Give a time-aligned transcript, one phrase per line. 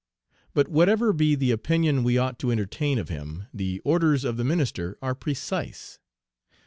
[0.55, 4.43] But whatever be the opinion we ought to entertain of him, the orders of the
[4.43, 5.99] minister are precise.